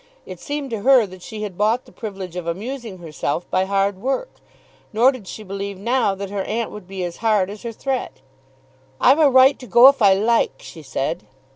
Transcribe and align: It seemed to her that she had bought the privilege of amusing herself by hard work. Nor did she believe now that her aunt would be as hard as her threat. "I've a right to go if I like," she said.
It 0.25 0.39
seemed 0.39 0.71
to 0.71 0.81
her 0.81 1.05
that 1.05 1.21
she 1.21 1.43
had 1.43 1.59
bought 1.59 1.85
the 1.85 1.91
privilege 1.91 2.35
of 2.35 2.47
amusing 2.47 2.97
herself 2.97 3.47
by 3.51 3.65
hard 3.65 4.01
work. 4.01 4.31
Nor 4.91 5.11
did 5.11 5.27
she 5.27 5.43
believe 5.43 5.77
now 5.77 6.15
that 6.15 6.31
her 6.31 6.41
aunt 6.41 6.71
would 6.71 6.87
be 6.87 7.03
as 7.03 7.17
hard 7.17 7.51
as 7.51 7.61
her 7.61 7.71
threat. 7.71 8.13
"I've 8.99 9.19
a 9.19 9.29
right 9.29 9.59
to 9.59 9.67
go 9.67 9.89
if 9.89 10.01
I 10.01 10.15
like," 10.15 10.53
she 10.59 10.81
said. 10.81 11.27